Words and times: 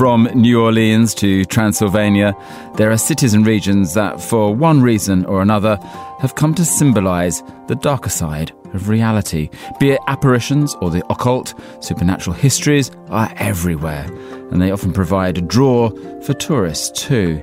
From 0.00 0.30
New 0.34 0.62
Orleans 0.62 1.14
to 1.16 1.44
Transylvania, 1.44 2.34
there 2.76 2.90
are 2.90 2.96
cities 2.96 3.34
and 3.34 3.46
regions 3.46 3.92
that, 3.92 4.18
for 4.18 4.54
one 4.54 4.80
reason 4.80 5.26
or 5.26 5.42
another, 5.42 5.76
have 6.20 6.36
come 6.36 6.54
to 6.54 6.64
symbolize 6.64 7.42
the 7.68 7.74
darker 7.74 8.08
side 8.08 8.50
of 8.72 8.88
reality. 8.88 9.50
Be 9.78 9.90
it 9.90 10.00
apparitions 10.06 10.74
or 10.80 10.88
the 10.88 11.04
occult, 11.12 11.52
supernatural 11.80 12.34
histories 12.34 12.90
are 13.10 13.30
everywhere, 13.36 14.06
and 14.50 14.62
they 14.62 14.70
often 14.70 14.94
provide 14.94 15.36
a 15.36 15.42
draw 15.42 15.90
for 16.22 16.32
tourists 16.32 16.98
too. 16.98 17.42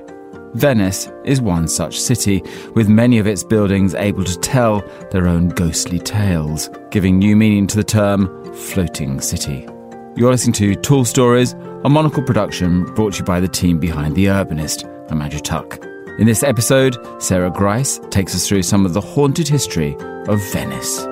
Venice 0.54 1.12
is 1.24 1.40
one 1.40 1.68
such 1.68 2.00
city, 2.00 2.42
with 2.74 2.88
many 2.88 3.20
of 3.20 3.28
its 3.28 3.44
buildings 3.44 3.94
able 3.94 4.24
to 4.24 4.38
tell 4.40 4.80
their 5.12 5.28
own 5.28 5.50
ghostly 5.50 6.00
tales, 6.00 6.70
giving 6.90 7.18
new 7.18 7.36
meaning 7.36 7.68
to 7.68 7.76
the 7.76 7.84
term 7.84 8.52
floating 8.52 9.20
city. 9.20 9.68
You're 10.16 10.32
listening 10.32 10.54
to 10.54 10.74
Tall 10.74 11.04
Stories, 11.04 11.54
a 11.84 11.88
monocle 11.88 12.24
production 12.24 12.82
brought 12.94 13.12
to 13.12 13.20
you 13.20 13.24
by 13.24 13.38
the 13.38 13.46
team 13.46 13.78
behind 13.78 14.16
The 14.16 14.26
Urbanist. 14.26 14.84
I'm 15.12 15.22
Andrew 15.22 15.38
Tuck. 15.38 15.78
In 16.18 16.26
this 16.26 16.42
episode, 16.42 16.96
Sarah 17.22 17.52
Grice 17.52 18.00
takes 18.10 18.34
us 18.34 18.48
through 18.48 18.64
some 18.64 18.84
of 18.84 18.94
the 18.94 19.00
haunted 19.00 19.46
history 19.46 19.94
of 20.26 20.42
Venice. 20.52 21.02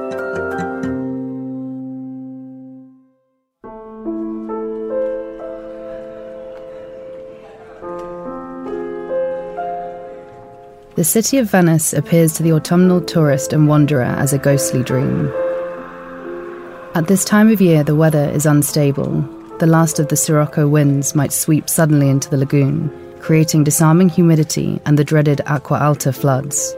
The 10.96 11.04
city 11.04 11.38
of 11.38 11.48
Venice 11.48 11.92
appears 11.92 12.32
to 12.32 12.42
the 12.42 12.52
autumnal 12.52 13.00
tourist 13.00 13.52
and 13.52 13.68
wanderer 13.68 14.02
as 14.02 14.32
a 14.32 14.38
ghostly 14.38 14.82
dream. 14.82 15.32
At 16.96 17.06
this 17.06 17.24
time 17.24 17.52
of 17.52 17.60
year, 17.60 17.84
the 17.84 17.94
weather 17.94 18.28
is 18.30 18.46
unstable. 18.46 19.35
The 19.58 19.66
last 19.66 19.98
of 19.98 20.08
the 20.08 20.16
Sirocco 20.16 20.68
winds 20.68 21.14
might 21.14 21.32
sweep 21.32 21.70
suddenly 21.70 22.10
into 22.10 22.28
the 22.28 22.36
lagoon, 22.36 22.90
creating 23.20 23.64
disarming 23.64 24.10
humidity 24.10 24.82
and 24.84 24.98
the 24.98 25.04
dreaded 25.04 25.40
acqua 25.46 25.78
alta 25.78 26.12
floods. 26.12 26.76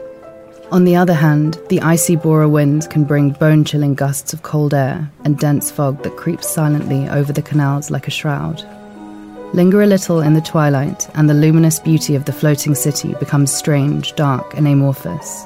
On 0.71 0.85
the 0.85 0.95
other 0.95 1.13
hand, 1.13 1.59
the 1.67 1.81
icy 1.81 2.15
Bora 2.15 2.47
winds 2.47 2.87
can 2.87 3.03
bring 3.03 3.31
bone 3.31 3.65
chilling 3.65 3.95
gusts 3.95 4.31
of 4.31 4.43
cold 4.43 4.73
air 4.73 5.11
and 5.25 5.37
dense 5.37 5.69
fog 5.69 6.03
that 6.03 6.15
creeps 6.15 6.47
silently 6.47 7.09
over 7.09 7.33
the 7.33 7.41
canals 7.41 7.91
like 7.91 8.07
a 8.07 8.11
shroud. 8.11 8.63
Linger 9.53 9.81
a 9.81 9.85
little 9.85 10.21
in 10.21 10.33
the 10.33 10.41
twilight, 10.41 11.09
and 11.15 11.29
the 11.29 11.33
luminous 11.33 11.79
beauty 11.79 12.15
of 12.15 12.23
the 12.23 12.31
floating 12.31 12.75
city 12.75 13.13
becomes 13.19 13.51
strange, 13.51 14.15
dark, 14.15 14.53
and 14.53 14.65
amorphous. 14.65 15.45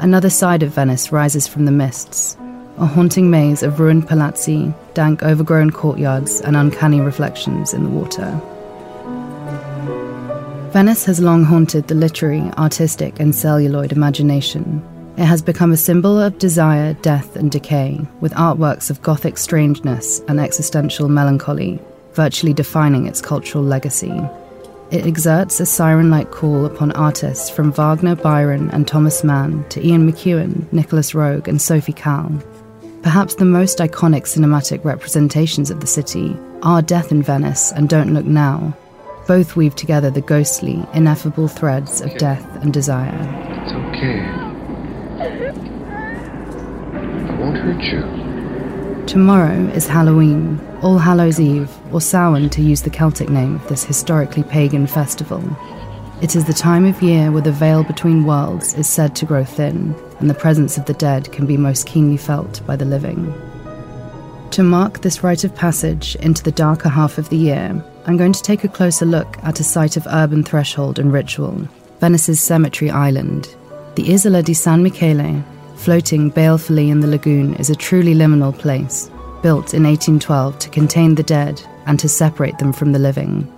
Another 0.00 0.30
side 0.30 0.64
of 0.64 0.74
Venice 0.74 1.12
rises 1.12 1.46
from 1.46 1.64
the 1.64 1.70
mists, 1.70 2.36
a 2.78 2.86
haunting 2.86 3.30
maze 3.30 3.62
of 3.62 3.80
ruined 3.80 4.08
palazzi, 4.08 4.72
dank, 4.94 5.22
overgrown 5.22 5.70
courtyards, 5.70 6.40
and 6.40 6.56
uncanny 6.56 7.00
reflections 7.00 7.72
in 7.72 7.84
the 7.84 7.90
water. 7.90 8.30
Venice 10.72 11.04
has 11.04 11.20
long 11.20 11.44
haunted 11.44 11.88
the 11.88 11.94
literary, 11.94 12.42
artistic, 12.58 13.18
and 13.18 13.34
celluloid 13.34 13.92
imagination. 13.92 14.82
It 15.16 15.24
has 15.24 15.40
become 15.40 15.72
a 15.72 15.76
symbol 15.76 16.20
of 16.20 16.38
desire, 16.38 16.92
death, 16.94 17.36
and 17.36 17.50
decay, 17.50 18.00
with 18.20 18.34
artworks 18.34 18.90
of 18.90 19.02
Gothic 19.02 19.38
strangeness 19.38 20.20
and 20.28 20.38
existential 20.38 21.08
melancholy 21.08 21.80
virtually 22.16 22.54
defining 22.54 23.06
its 23.06 23.20
cultural 23.20 23.62
legacy. 23.62 24.20
It 24.90 25.06
exerts 25.06 25.60
a 25.60 25.66
siren 25.66 26.10
like 26.10 26.30
call 26.30 26.64
upon 26.64 26.92
artists 26.92 27.50
from 27.50 27.72
Wagner, 27.72 28.16
Byron, 28.16 28.70
and 28.70 28.88
Thomas 28.88 29.22
Mann 29.22 29.68
to 29.68 29.86
Ian 29.86 30.10
McEwan, 30.10 30.72
Nicolas 30.72 31.12
Roeg, 31.12 31.46
and 31.46 31.60
Sophie 31.60 31.92
Calle. 31.92 32.42
Perhaps 33.06 33.36
the 33.36 33.44
most 33.44 33.78
iconic 33.78 34.22
cinematic 34.22 34.84
representations 34.84 35.70
of 35.70 35.78
the 35.78 35.86
city 35.86 36.36
are 36.64 36.82
Death 36.82 37.12
in 37.12 37.22
Venice 37.22 37.70
and 37.70 37.88
Don't 37.88 38.12
Look 38.12 38.26
Now. 38.26 38.76
Both 39.28 39.54
weave 39.54 39.76
together 39.76 40.10
the 40.10 40.20
ghostly, 40.20 40.84
ineffable 40.92 41.46
threads 41.46 42.00
of 42.00 42.18
death 42.18 42.44
and 42.62 42.72
desire. 42.72 43.14
It's 43.62 43.72
okay. 43.72 44.22
I 46.98 47.38
won't 47.38 47.58
hurt 47.58 47.80
you. 47.80 49.06
Tomorrow 49.06 49.68
is 49.68 49.86
Halloween, 49.86 50.58
All 50.82 50.98
Hallows 50.98 51.38
Eve, 51.38 51.70
or 51.92 52.00
Samhain 52.00 52.50
to 52.50 52.60
use 52.60 52.82
the 52.82 52.90
Celtic 52.90 53.28
name 53.28 53.54
of 53.54 53.68
this 53.68 53.84
historically 53.84 54.42
pagan 54.42 54.88
festival. 54.88 55.44
It 56.22 56.34
is 56.34 56.46
the 56.46 56.52
time 56.52 56.84
of 56.84 57.00
year 57.00 57.30
where 57.30 57.42
the 57.42 57.52
veil 57.52 57.84
between 57.84 58.24
worlds 58.24 58.74
is 58.74 58.88
said 58.88 59.14
to 59.14 59.26
grow 59.26 59.44
thin, 59.44 59.94
and 60.20 60.30
the 60.30 60.34
presence 60.34 60.78
of 60.78 60.86
the 60.86 60.94
dead 60.94 61.30
can 61.32 61.46
be 61.46 61.56
most 61.56 61.86
keenly 61.86 62.16
felt 62.16 62.64
by 62.66 62.76
the 62.76 62.84
living. 62.84 63.34
To 64.52 64.62
mark 64.62 65.00
this 65.00 65.22
rite 65.22 65.44
of 65.44 65.54
passage 65.54 66.16
into 66.16 66.42
the 66.42 66.52
darker 66.52 66.88
half 66.88 67.18
of 67.18 67.28
the 67.28 67.36
year, 67.36 67.84
I'm 68.06 68.16
going 68.16 68.32
to 68.32 68.42
take 68.42 68.64
a 68.64 68.68
closer 68.68 69.04
look 69.04 69.36
at 69.42 69.60
a 69.60 69.64
site 69.64 69.96
of 69.96 70.06
urban 70.06 70.42
threshold 70.44 70.98
and 70.98 71.12
ritual 71.12 71.68
Venice's 72.00 72.40
Cemetery 72.40 72.90
Island. 72.90 73.54
The 73.96 74.12
Isola 74.12 74.42
di 74.42 74.54
San 74.54 74.82
Michele 74.82 75.42
floating 75.76 76.30
balefully 76.30 76.90
in 76.90 77.00
the 77.00 77.06
lagoon 77.06 77.54
is 77.54 77.70
a 77.70 77.74
truly 77.74 78.14
liminal 78.14 78.56
place, 78.56 79.10
built 79.42 79.74
in 79.74 79.84
1812 79.84 80.58
to 80.58 80.68
contain 80.70 81.14
the 81.14 81.22
dead 81.22 81.62
and 81.86 81.98
to 82.00 82.08
separate 82.08 82.58
them 82.58 82.72
from 82.72 82.92
the 82.92 82.98
living. 82.98 83.50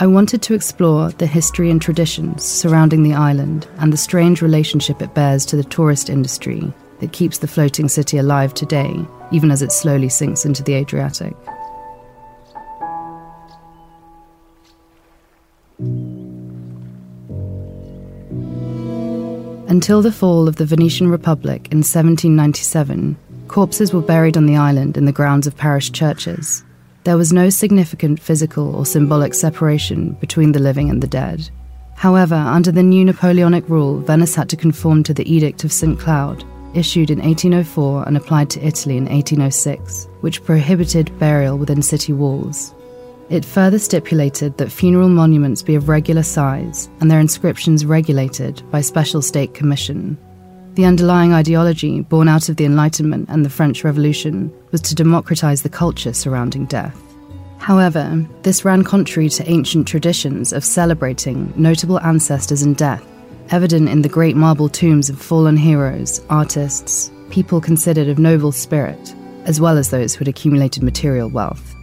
I 0.00 0.06
wanted 0.06 0.42
to 0.42 0.54
explore 0.54 1.10
the 1.10 1.26
history 1.26 1.72
and 1.72 1.82
traditions 1.82 2.44
surrounding 2.44 3.02
the 3.02 3.14
island 3.14 3.66
and 3.78 3.92
the 3.92 3.96
strange 3.96 4.40
relationship 4.40 5.02
it 5.02 5.12
bears 5.12 5.44
to 5.46 5.56
the 5.56 5.64
tourist 5.64 6.08
industry 6.08 6.72
that 7.00 7.10
keeps 7.10 7.38
the 7.38 7.48
floating 7.48 7.88
city 7.88 8.16
alive 8.16 8.54
today, 8.54 9.04
even 9.32 9.50
as 9.50 9.60
it 9.60 9.72
slowly 9.72 10.08
sinks 10.08 10.44
into 10.44 10.62
the 10.62 10.74
Adriatic. 10.74 11.34
Until 19.68 20.00
the 20.00 20.12
fall 20.12 20.46
of 20.46 20.56
the 20.56 20.64
Venetian 20.64 21.08
Republic 21.08 21.66
in 21.72 21.78
1797, 21.78 23.16
corpses 23.48 23.92
were 23.92 24.00
buried 24.00 24.36
on 24.36 24.46
the 24.46 24.56
island 24.56 24.96
in 24.96 25.06
the 25.06 25.12
grounds 25.12 25.48
of 25.48 25.56
parish 25.56 25.90
churches. 25.90 26.62
There 27.08 27.16
was 27.16 27.32
no 27.32 27.48
significant 27.48 28.20
physical 28.20 28.76
or 28.76 28.84
symbolic 28.84 29.32
separation 29.32 30.12
between 30.20 30.52
the 30.52 30.58
living 30.58 30.90
and 30.90 31.02
the 31.02 31.06
dead. 31.06 31.48
However, 31.94 32.34
under 32.34 32.70
the 32.70 32.82
new 32.82 33.02
Napoleonic 33.02 33.66
rule, 33.66 34.00
Venice 34.00 34.34
had 34.34 34.50
to 34.50 34.58
conform 34.58 35.02
to 35.04 35.14
the 35.14 35.24
Edict 35.24 35.64
of 35.64 35.72
St. 35.72 35.98
Cloud, 35.98 36.44
issued 36.74 37.10
in 37.10 37.20
1804 37.20 38.06
and 38.06 38.14
applied 38.14 38.50
to 38.50 38.62
Italy 38.62 38.98
in 38.98 39.06
1806, 39.06 40.06
which 40.20 40.44
prohibited 40.44 41.18
burial 41.18 41.56
within 41.56 41.80
city 41.80 42.12
walls. 42.12 42.74
It 43.30 43.42
further 43.42 43.78
stipulated 43.78 44.58
that 44.58 44.70
funeral 44.70 45.08
monuments 45.08 45.62
be 45.62 45.76
of 45.76 45.88
regular 45.88 46.22
size 46.22 46.90
and 47.00 47.10
their 47.10 47.20
inscriptions 47.20 47.86
regulated 47.86 48.62
by 48.70 48.82
special 48.82 49.22
state 49.22 49.54
commission. 49.54 50.18
The 50.78 50.84
underlying 50.84 51.32
ideology, 51.32 52.02
born 52.02 52.28
out 52.28 52.48
of 52.48 52.54
the 52.54 52.64
Enlightenment 52.64 53.28
and 53.28 53.44
the 53.44 53.50
French 53.50 53.82
Revolution, 53.82 54.52
was 54.70 54.80
to 54.82 54.94
democratize 54.94 55.62
the 55.62 55.68
culture 55.68 56.12
surrounding 56.12 56.66
death. 56.66 56.96
However, 57.58 58.24
this 58.44 58.64
ran 58.64 58.84
contrary 58.84 59.28
to 59.30 59.50
ancient 59.50 59.88
traditions 59.88 60.52
of 60.52 60.64
celebrating 60.64 61.52
notable 61.56 61.98
ancestors 61.98 62.62
and 62.62 62.76
death, 62.76 63.04
evident 63.50 63.88
in 63.88 64.02
the 64.02 64.08
great 64.08 64.36
marble 64.36 64.68
tombs 64.68 65.10
of 65.10 65.20
fallen 65.20 65.56
heroes, 65.56 66.24
artists, 66.30 67.10
people 67.28 67.60
considered 67.60 68.06
of 68.06 68.20
noble 68.20 68.52
spirit, 68.52 69.16
as 69.46 69.60
well 69.60 69.78
as 69.78 69.90
those 69.90 70.14
who 70.14 70.20
had 70.20 70.28
accumulated 70.28 70.84
material 70.84 71.28
wealth. 71.28 71.74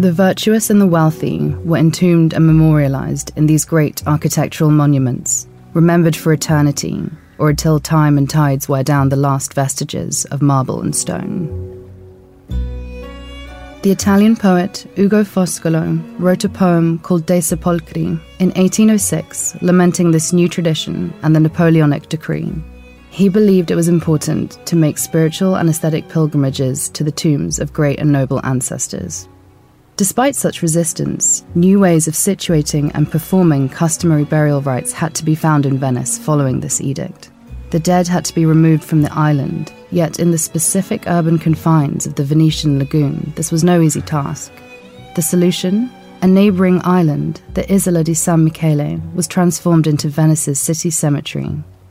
The 0.00 0.10
virtuous 0.10 0.68
and 0.68 0.80
the 0.80 0.86
wealthy 0.88 1.46
were 1.64 1.78
entombed 1.78 2.32
and 2.32 2.44
memorialized 2.44 3.30
in 3.36 3.46
these 3.46 3.64
great 3.64 4.04
architectural 4.04 4.72
monuments, 4.72 5.46
remembered 5.74 6.16
for 6.16 6.32
eternity, 6.32 7.08
or 7.38 7.50
until 7.50 7.80
time 7.80 8.18
and 8.18 8.28
tides 8.28 8.68
wear 8.68 8.82
down 8.82 9.08
the 9.08 9.16
last 9.16 9.54
vestiges 9.54 10.24
of 10.26 10.42
marble 10.42 10.80
and 10.80 10.94
stone. 10.94 11.66
The 13.82 13.92
Italian 13.92 14.34
poet 14.34 14.84
Ugo 14.98 15.22
Foscolo 15.22 16.02
wrote 16.18 16.42
a 16.42 16.48
poem 16.48 16.98
called 16.98 17.24
Dei 17.24 17.38
Sepolcri 17.38 18.20
in 18.40 18.48
1806, 18.48 19.62
lamenting 19.62 20.10
this 20.10 20.32
new 20.32 20.48
tradition 20.48 21.12
and 21.22 21.36
the 21.36 21.40
Napoleonic 21.40 22.08
decree. 22.08 22.52
He 23.10 23.28
believed 23.28 23.70
it 23.70 23.76
was 23.76 23.88
important 23.88 24.58
to 24.66 24.74
make 24.74 24.98
spiritual 24.98 25.54
and 25.54 25.70
aesthetic 25.70 26.08
pilgrimages 26.08 26.88
to 26.90 27.04
the 27.04 27.12
tombs 27.12 27.58
of 27.58 27.72
great 27.72 28.00
and 28.00 28.10
noble 28.10 28.44
ancestors. 28.44 29.28
Despite 29.96 30.36
such 30.36 30.60
resistance, 30.60 31.42
new 31.54 31.80
ways 31.80 32.06
of 32.06 32.12
situating 32.12 32.90
and 32.94 33.10
performing 33.10 33.70
customary 33.70 34.24
burial 34.24 34.60
rites 34.60 34.92
had 34.92 35.14
to 35.14 35.24
be 35.24 35.34
found 35.34 35.64
in 35.64 35.78
Venice 35.78 36.18
following 36.18 36.60
this 36.60 36.82
edict. 36.82 37.30
The 37.70 37.80
dead 37.80 38.06
had 38.06 38.22
to 38.26 38.34
be 38.34 38.44
removed 38.44 38.84
from 38.84 39.00
the 39.00 39.12
island, 39.14 39.72
yet 39.90 40.20
in 40.20 40.32
the 40.32 40.38
specific 40.38 41.04
urban 41.06 41.38
confines 41.38 42.06
of 42.06 42.14
the 42.14 42.24
Venetian 42.24 42.78
lagoon, 42.78 43.32
this 43.36 43.50
was 43.50 43.64
no 43.64 43.80
easy 43.80 44.02
task. 44.02 44.52
The 45.14 45.22
solution? 45.22 45.90
A 46.20 46.26
neighbouring 46.26 46.82
island, 46.84 47.40
the 47.54 47.70
Isola 47.72 48.04
di 48.04 48.12
San 48.12 48.44
Michele, 48.44 49.00
was 49.14 49.26
transformed 49.26 49.86
into 49.86 50.08
Venice's 50.08 50.60
city 50.60 50.90
cemetery, 50.90 51.50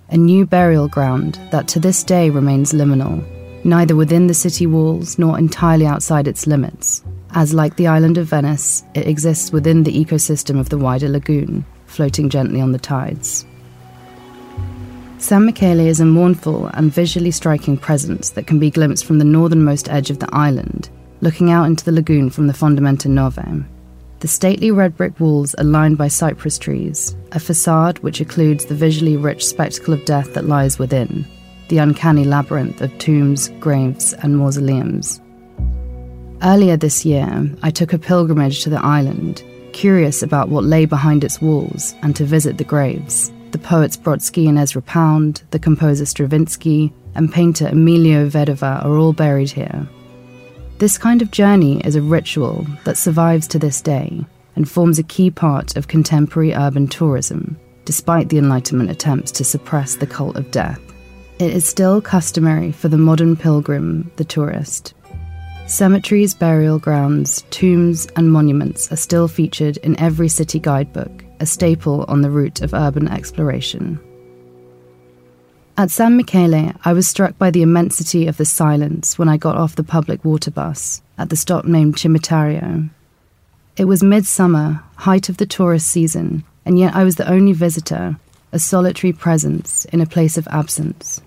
a 0.09 0.17
new 0.17 0.45
burial 0.45 0.87
ground 0.87 1.39
that 1.49 1.67
to 1.69 1.79
this 1.79 2.03
day 2.03 2.29
remains 2.29 2.71
liminal, 2.71 3.25
neither 3.63 3.95
within 3.95 4.27
the 4.27 4.33
city 4.35 4.67
walls 4.67 5.17
nor 5.17 5.39
entirely 5.39 5.87
outside 5.87 6.27
its 6.27 6.45
limits, 6.45 7.03
as, 7.35 7.53
like 7.53 7.75
the 7.75 7.87
island 7.87 8.17
of 8.17 8.27
Venice, 8.27 8.83
it 8.93 9.07
exists 9.07 9.51
within 9.51 9.83
the 9.83 10.05
ecosystem 10.05 10.57
of 10.57 10.69
the 10.69 10.77
wider 10.77 11.09
lagoon, 11.09 11.65
floating 11.85 12.29
gently 12.29 12.61
on 12.61 12.71
the 12.71 12.79
tides. 12.79 13.45
San 15.17 15.45
Michele 15.45 15.81
is 15.81 15.99
a 15.99 16.05
mournful 16.05 16.67
and 16.67 16.93
visually 16.93 17.31
striking 17.31 17.77
presence 17.77 18.29
that 18.31 18.47
can 18.47 18.57
be 18.57 18.71
glimpsed 18.71 19.05
from 19.05 19.19
the 19.19 19.25
northernmost 19.25 19.89
edge 19.89 20.09
of 20.09 20.19
the 20.19 20.29
island, 20.33 20.89
looking 21.19 21.51
out 21.51 21.65
into 21.65 21.83
the 21.83 21.91
lagoon 21.91 22.29
from 22.29 22.47
the 22.47 22.53
Fondamenta 22.53 23.07
Nove. 23.07 23.65
The 24.19 24.27
stately 24.29 24.71
red 24.71 24.95
brick 24.95 25.19
walls 25.19 25.53
are 25.55 25.63
lined 25.65 25.97
by 25.97 26.07
cypress 26.07 26.57
trees, 26.57 27.15
a 27.33 27.39
facade 27.39 27.99
which 27.99 28.19
occludes 28.19 28.67
the 28.67 28.75
visually 28.75 29.17
rich 29.17 29.45
spectacle 29.45 29.93
of 29.93 30.05
death 30.05 30.33
that 30.35 30.47
lies 30.47 30.79
within, 30.79 31.25
the 31.67 31.79
uncanny 31.79 32.23
labyrinth 32.23 32.81
of 32.81 32.97
tombs, 32.97 33.49
graves, 33.59 34.13
and 34.13 34.37
mausoleums. 34.37 35.19
Earlier 36.43 36.77
this 36.77 37.05
year, 37.05 37.49
I 37.63 37.71
took 37.71 37.93
a 37.93 37.97
pilgrimage 37.97 38.63
to 38.63 38.69
the 38.69 38.83
island, 38.83 39.43
curious 39.71 40.21
about 40.21 40.49
what 40.49 40.63
lay 40.63 40.85
behind 40.85 41.23
its 41.23 41.41
walls 41.41 41.95
and 42.01 42.15
to 42.15 42.25
visit 42.25 42.57
the 42.57 42.63
graves. 42.63 43.31
The 43.51 43.57
poets 43.57 43.95
Brodsky 43.95 44.47
and 44.49 44.57
Ezra 44.57 44.81
Pound, 44.81 45.43
the 45.51 45.59
composer 45.59 46.05
Stravinsky, 46.05 46.93
and 47.15 47.31
painter 47.31 47.67
Emilio 47.67 48.27
Vedova 48.27 48.83
are 48.83 48.97
all 48.97 49.13
buried 49.13 49.49
here. 49.49 49.87
This 50.77 50.97
kind 50.97 51.21
of 51.21 51.31
journey 51.31 51.79
is 51.85 51.95
a 51.95 52.01
ritual 52.01 52.67
that 52.83 52.97
survives 52.97 53.47
to 53.47 53.59
this 53.59 53.81
day 53.81 54.25
and 54.57 54.69
forms 54.69 54.99
a 54.99 55.03
key 55.03 55.31
part 55.31 55.77
of 55.77 55.87
contemporary 55.87 56.53
urban 56.53 56.87
tourism, 56.87 57.57
despite 57.85 58.27
the 58.27 58.37
Enlightenment 58.37 58.89
attempts 58.89 59.31
to 59.31 59.45
suppress 59.45 59.95
the 59.95 60.07
cult 60.07 60.35
of 60.35 60.51
death. 60.51 60.81
It 61.39 61.51
is 61.51 61.65
still 61.65 62.01
customary 62.01 62.73
for 62.73 62.89
the 62.89 62.97
modern 62.97 63.37
pilgrim, 63.37 64.11
the 64.17 64.25
tourist. 64.25 64.93
Cemeteries, 65.67 66.35
burial 66.35 66.77
grounds, 66.77 67.43
tombs, 67.49 68.05
and 68.15 68.31
monuments 68.31 68.91
are 68.91 68.97
still 68.97 69.27
featured 69.27 69.77
in 69.77 69.99
every 69.99 70.27
city 70.27 70.59
guidebook, 70.59 71.25
a 71.39 71.45
staple 71.47 72.05
on 72.07 72.21
the 72.21 72.29
route 72.29 72.61
of 72.61 72.75
urban 72.75 73.07
exploration. 73.07 73.99
At 75.75 75.89
San 75.89 76.17
Michele, 76.17 76.71
I 76.85 76.93
was 76.93 77.07
struck 77.07 77.37
by 77.39 77.49
the 77.49 77.63
immensity 77.63 78.27
of 78.27 78.37
the 78.37 78.45
silence 78.45 79.17
when 79.17 79.27
I 79.27 79.37
got 79.37 79.57
off 79.57 79.75
the 79.75 79.83
public 79.83 80.23
water 80.23 80.51
bus 80.51 81.01
at 81.17 81.31
the 81.31 81.35
stop 81.35 81.65
named 81.65 81.95
Cimitero. 81.95 82.87
It 83.75 83.85
was 83.85 84.03
midsummer, 84.03 84.83
height 84.97 85.29
of 85.29 85.37
the 85.37 85.47
tourist 85.47 85.87
season, 85.87 86.43
and 86.63 86.77
yet 86.77 86.95
I 86.95 87.03
was 87.03 87.15
the 87.15 87.29
only 87.29 87.53
visitor, 87.53 88.17
a 88.51 88.59
solitary 88.59 89.13
presence 89.13 89.85
in 89.85 89.99
a 89.99 90.05
place 90.05 90.37
of 90.37 90.47
absence. 90.49 91.21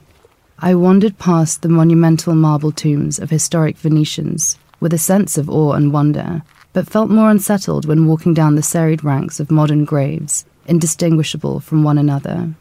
I 0.60 0.75
wandered 0.75 1.19
past 1.19 1.62
the 1.62 1.69
monumental 1.69 2.34
marble 2.34 2.72
tombs 2.72 3.20
of 3.20 3.31
historic 3.31 3.76
Venetians 3.76 4.58
with 4.81 4.93
a 4.93 4.99
sense 4.99 5.38
of 5.38 5.49
awe 5.49 5.75
and 5.75 5.93
wonder, 5.93 6.43
but 6.72 6.88
felt 6.88 7.10
more 7.10 7.31
unsettled 7.31 7.87
when 7.87 8.08
walking 8.08 8.34
down 8.34 8.56
the 8.56 8.62
serried 8.62 9.05
ranks 9.05 9.38
of 9.38 9.52
modern 9.52 9.84
graves, 9.84 10.44
indistinguishable 10.66 11.60
from 11.60 11.84
one 11.84 11.96
another. 11.96 12.55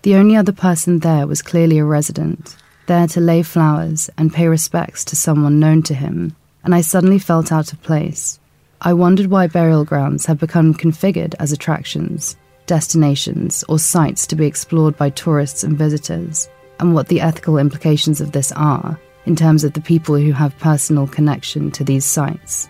The 0.00 0.14
only 0.14 0.34
other 0.34 0.52
person 0.52 1.00
there 1.00 1.26
was 1.26 1.42
clearly 1.42 1.76
a 1.76 1.84
resident, 1.84 2.56
there 2.86 3.06
to 3.08 3.20
lay 3.20 3.42
flowers 3.42 4.08
and 4.16 4.32
pay 4.32 4.48
respects 4.48 5.04
to 5.04 5.16
someone 5.16 5.60
known 5.60 5.82
to 5.82 5.94
him, 5.94 6.34
and 6.64 6.74
I 6.74 6.80
suddenly 6.80 7.18
felt 7.18 7.52
out 7.52 7.70
of 7.70 7.82
place. 7.82 8.40
I 8.80 8.94
wondered 8.94 9.26
why 9.26 9.46
burial 9.46 9.84
grounds 9.84 10.24
had 10.24 10.38
become 10.38 10.72
configured 10.72 11.34
as 11.38 11.52
attractions, 11.52 12.34
destinations, 12.64 13.62
or 13.68 13.78
sites 13.78 14.26
to 14.28 14.36
be 14.36 14.46
explored 14.46 14.96
by 14.96 15.10
tourists 15.10 15.64
and 15.64 15.76
visitors, 15.76 16.48
and 16.80 16.94
what 16.94 17.08
the 17.08 17.20
ethical 17.20 17.58
implications 17.58 18.20
of 18.20 18.32
this 18.32 18.52
are 18.52 18.98
in 19.24 19.36
terms 19.36 19.64
of 19.64 19.72
the 19.72 19.80
people 19.80 20.16
who 20.16 20.32
have 20.32 20.58
personal 20.58 21.06
connection 21.06 21.70
to 21.72 21.84
these 21.84 22.04
sites. 22.04 22.68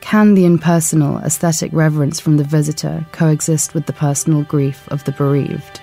Can 0.00 0.34
the 0.34 0.46
impersonal 0.46 1.18
aesthetic 1.18 1.70
reverence 1.72 2.18
from 2.18 2.36
the 2.36 2.44
visitor 2.44 3.04
coexist 3.12 3.74
with 3.74 3.86
the 3.86 3.92
personal 3.92 4.42
grief 4.44 4.88
of 4.88 5.04
the 5.04 5.12
bereaved? 5.12 5.80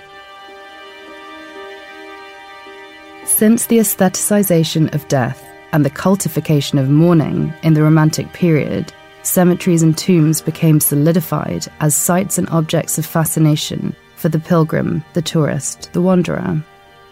Since 3.25 3.67
the 3.67 3.77
aestheticization 3.77 4.93
of 4.95 5.07
death 5.07 5.47
and 5.71 5.85
the 5.85 5.91
cultification 5.91 6.79
of 6.79 6.89
mourning 6.89 7.53
in 7.61 7.73
the 7.73 7.83
Romantic 7.83 8.33
period, 8.33 8.91
cemeteries 9.21 9.83
and 9.83 9.95
tombs 9.95 10.41
became 10.41 10.79
solidified 10.79 11.67
as 11.81 11.95
sites 11.95 12.37
and 12.37 12.49
objects 12.49 12.97
of 12.97 13.05
fascination 13.05 13.95
for 14.15 14.29
the 14.29 14.39
pilgrim, 14.39 15.03
the 15.13 15.21
tourist, 15.21 15.91
the 15.93 16.01
wanderer. 16.01 16.63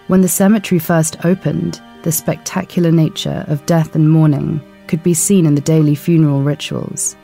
When 0.08 0.22
the 0.22 0.28
cemetery 0.28 0.78
first 0.78 1.26
opened, 1.26 1.82
the 2.04 2.12
spectacular 2.12 2.92
nature 2.92 3.44
of 3.48 3.66
death 3.66 3.96
and 3.96 4.08
mourning 4.08 4.62
could 4.86 5.02
be 5.02 5.16
seen 5.16 5.48
in 5.48 5.56
the 5.56 5.62
daily 5.62 5.96
funeral 5.96 6.44
rituals. 6.44 7.16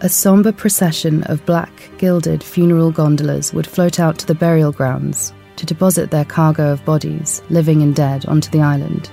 A 0.00 0.08
somber 0.08 0.50
procession 0.50 1.22
of 1.24 1.44
black, 1.44 1.90
gilded 1.98 2.42
funeral 2.42 2.90
gondolas 2.90 3.52
would 3.52 3.66
float 3.66 4.00
out 4.00 4.18
to 4.18 4.26
the 4.26 4.34
burial 4.34 4.72
grounds, 4.72 5.34
to 5.56 5.66
deposit 5.66 6.10
their 6.10 6.24
cargo 6.24 6.72
of 6.72 6.82
bodies, 6.86 7.42
living 7.50 7.82
and 7.82 7.94
dead, 7.94 8.24
onto 8.24 8.50
the 8.50 8.62
island. 8.62 9.10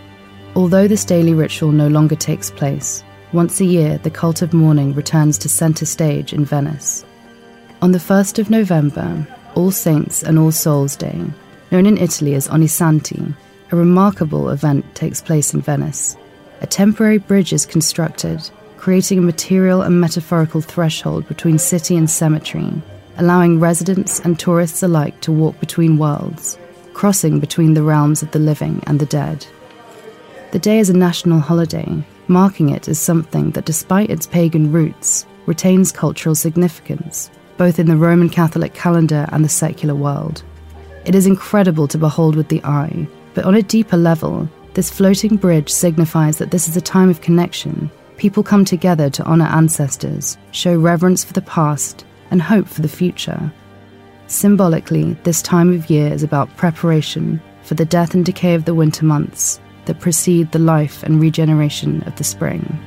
Although 0.56 0.88
this 0.88 1.04
daily 1.04 1.34
ritual 1.34 1.74
no 1.74 1.90
longer 1.90 2.16
takes 2.16 2.50
place, 2.50 3.04
once 3.34 3.60
a 3.60 3.66
year 3.66 3.98
the 3.98 4.10
cult 4.10 4.42
of 4.42 4.54
mourning 4.54 4.94
returns 4.94 5.38
to 5.40 5.50
centre 5.50 5.86
stage 5.86 6.32
in 6.32 6.46
Venice. 6.46 7.04
On 7.82 7.92
the 7.92 7.98
1st 7.98 8.40
of 8.40 8.50
November, 8.50 9.28
All 9.56 9.72
Saints 9.72 10.24
and 10.24 10.40
All 10.40 10.54
Souls 10.54 10.96
Day, 10.96 11.22
known 11.72 11.86
in 11.86 11.98
Italy 11.98 12.34
as 12.36 12.48
Ognissanti, 12.48 13.34
a 13.72 13.76
remarkable 13.76 14.50
event 14.50 14.86
takes 14.96 15.22
place 15.22 15.54
in 15.54 15.62
Venice. 15.62 16.18
A 16.62 16.68
temporary 16.68 17.18
bridge 17.18 17.54
is 17.54 17.66
constructed, 17.66 18.50
creating 18.78 19.20
a 19.20 19.22
material 19.22 19.82
and 19.82 20.00
metaphorical 20.00 20.62
threshold 20.62 21.28
between 21.28 21.60
city 21.60 21.98
and 21.98 22.10
cemetery 22.10 22.82
allowing 23.18 23.60
residents 23.60 24.20
and 24.20 24.40
tourists 24.40 24.84
alike 24.84 25.20
to 25.22 25.32
walk 25.32 25.60
between 25.60 25.98
worlds, 25.98 26.58
crossing 26.94 27.40
between 27.40 27.74
the 27.74 27.84
realms 27.84 28.22
of 28.22 28.32
the 28.32 28.40
living 28.40 28.82
and 28.88 29.00
the 29.00 29.06
dead. 29.06 29.46
The 30.52 30.60
day 30.60 30.80
is 30.80 30.90
a 30.90 30.98
national 30.98 31.40
holiday, 31.40 32.04
marking 32.28 32.70
it 32.70 32.88
as 32.88 33.00
something 33.00 33.52
that, 33.52 33.66
despite 33.66 34.10
its 34.10 34.28
pagan 34.28 34.72
roots, 34.72 35.26
retains 35.46 35.92
cultural 35.92 36.36
significance, 36.36 37.30
both 37.58 37.80
in 37.80 37.88
the 37.88 37.98
Roman 37.98 38.30
Catholic 38.30 38.74
calendar 38.74 39.28
and 39.32 39.44
the 39.44 39.50
secular 39.50 39.96
world. 39.96 40.44
It 41.08 41.16
is 41.16 41.26
incredible 41.26 41.88
to 41.88 41.98
behold 41.98 42.36
with 42.36 42.50
the 42.50 42.62
eye, 42.66 43.08
but 43.34 43.46
on 43.46 43.56
a 43.56 43.64
deeper 43.64 43.96
level, 43.96 44.50
this 44.74 44.90
floating 44.90 45.38
bridge 45.38 45.70
signifies 45.70 46.38
that 46.38 46.52
this 46.52 46.68
is 46.68 46.76
a 46.76 46.82
time 46.82 47.10
of 47.10 47.22
connection. 47.22 47.90
People 48.18 48.44
come 48.44 48.66
together 48.66 49.10
to 49.12 49.24
honour 49.24 49.46
ancestors, 49.46 50.38
show 50.52 50.78
reverence 50.78 51.24
for 51.24 51.32
the 51.32 51.42
past, 51.44 52.04
and 52.30 52.42
hope 52.42 52.68
for 52.68 52.82
the 52.82 52.90
future. 52.90 53.54
Symbolically, 54.28 55.14
this 55.24 55.42
time 55.42 55.74
of 55.74 55.90
year 55.90 56.12
is 56.12 56.24
about 56.24 56.54
preparation 56.58 57.42
for 57.62 57.76
the 57.76 57.86
death 57.86 58.14
and 58.14 58.26
decay 58.26 58.54
of 58.54 58.66
the 58.66 58.76
winter 58.76 59.06
months 59.06 59.62
that 59.86 60.02
precede 60.02 60.52
the 60.52 60.60
life 60.60 61.04
and 61.04 61.22
regeneration 61.22 62.04
of 62.04 62.18
the 62.18 62.26
spring. 62.26 62.78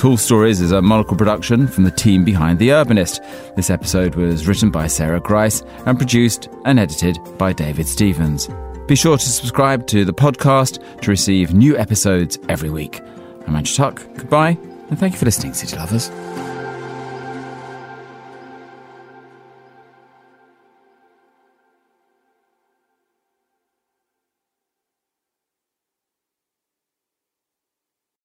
Tall 0.00 0.16
Stories 0.16 0.62
is 0.62 0.72
a 0.72 0.80
monocle 0.80 1.14
production 1.14 1.66
from 1.68 1.84
the 1.84 1.90
team 1.90 2.24
behind 2.24 2.58
The 2.58 2.70
Urbanist. 2.70 3.20
This 3.54 3.68
episode 3.68 4.14
was 4.14 4.48
written 4.48 4.70
by 4.70 4.86
Sarah 4.86 5.20
Grice 5.20 5.60
and 5.84 5.98
produced 5.98 6.48
and 6.64 6.80
edited 6.80 7.18
by 7.36 7.52
David 7.52 7.86
Stevens. 7.86 8.48
Be 8.86 8.96
sure 8.96 9.18
to 9.18 9.28
subscribe 9.28 9.86
to 9.88 10.06
the 10.06 10.14
podcast 10.14 11.02
to 11.02 11.10
receive 11.10 11.52
new 11.52 11.76
episodes 11.76 12.38
every 12.48 12.70
week. 12.70 13.02
I'm 13.46 13.54
Andrew 13.54 13.74
Tuck. 13.74 14.02
Goodbye, 14.14 14.56
and 14.88 14.98
thank 14.98 15.12
you 15.12 15.18
for 15.18 15.26
listening, 15.26 15.52
City 15.52 15.76
Lovers. 15.76 16.08